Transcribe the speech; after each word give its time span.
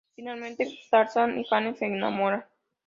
Finalmente, 0.15 0.79
Tarzán 0.89 1.37
y 1.37 1.43
Jane 1.43 1.75
se 1.75 1.85
enamoran. 1.85 2.43